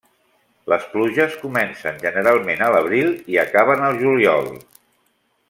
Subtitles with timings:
[0.71, 4.51] Les pluges comencen generalment a l'abril i acaben al juliol.